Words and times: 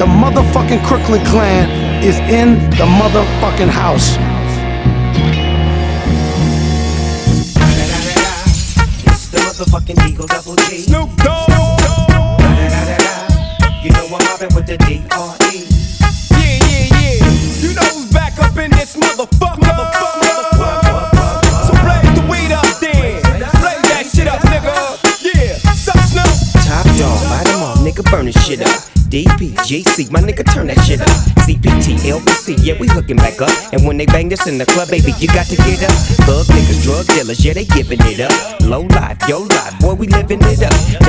The 0.00 0.06
motherfucking 0.06 0.82
Crooklyn 0.86 1.22
clan 1.26 1.68
is 2.02 2.18
in 2.20 2.54
the 2.70 2.86
motherfucking 2.86 3.68
house. 3.68 4.16
It's 9.04 9.28
the 9.28 9.36
motherfucking 9.40 10.08
Eagle 10.08 10.26
Double 10.26 10.56
G. 10.56 10.78
Snoop 10.78 11.14
Dogg. 11.18 11.50
You 13.82 13.90
know 13.90 14.06
I'm 14.06 14.24
mobbing 14.24 14.54
with 14.54 14.66
the 14.66 14.78
D.R.E. 14.78 15.68
Yeah, 16.30 16.48
yeah, 16.64 16.96
yeah. 16.96 17.60
You 17.60 17.74
know 17.74 17.82
who's 17.82 18.10
back 18.10 18.38
up 18.38 18.56
in 18.56 18.70
this 18.70 18.96
motherfucker. 18.96 19.39
Shit 29.10 29.26
up. 29.26 29.38
DPGC, 29.38 30.10
my 30.10 30.20
nigga, 30.20 30.44
turn 30.52 30.66
that 30.68 30.78
shit 30.84 31.00
up. 31.00 31.08
CPT, 31.44 31.98
LBC, 32.10 32.58
yeah, 32.64 32.74
we 32.78 32.86
hooking 32.88 33.16
back 33.16 33.40
up. 33.40 33.50
And 33.72 33.86
when 33.86 33.96
they 33.96 34.06
bang 34.06 34.28
this 34.28 34.46
in 34.46 34.58
the 34.58 34.66
club, 34.66 34.88
baby, 34.88 35.12
you 35.18 35.28
got 35.28 35.46
to 35.46 35.56
get 35.56 35.82
up. 35.82 35.92
Thug 36.26 36.46
niggas, 36.46 36.82
drug 36.82 37.06
dealers, 37.06 37.44
yeah, 37.44 37.54
they 37.54 37.64
giving 37.64 38.00
it 38.02 38.20
up. 38.20 38.60
Low 38.62 38.82
life, 38.82 39.18
yo 39.28 39.40
life, 39.40 39.78
boy, 39.80 39.94
we 39.94 40.06
living 40.08 40.40
it 40.42 40.62
up. 40.62 40.89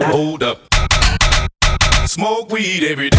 Hold 0.00 0.42
up. 0.42 0.58
Smoke 2.06 2.50
weed 2.50 2.84
every 2.84 3.10
day. 3.10 3.18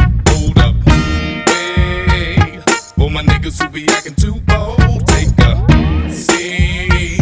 my 3.23 3.33
niggas 3.33 3.61
who 3.61 3.69
be 3.69 3.87
acting 3.89 4.15
too 4.15 4.39
bold, 4.41 5.07
take 5.07 5.29
a 5.39 6.11
seat. 6.11 7.19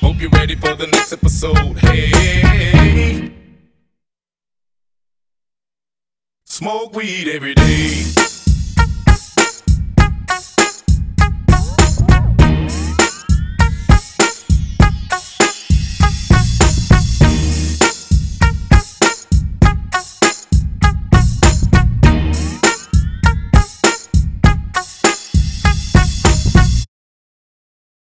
Hope 0.00 0.20
you're 0.20 0.30
ready 0.30 0.54
for 0.54 0.74
the 0.74 0.86
next 0.86 1.12
episode. 1.12 1.78
Hey, 1.78 3.32
smoke 6.44 6.94
weed 6.94 7.28
every 7.28 7.54
day. 7.54 8.23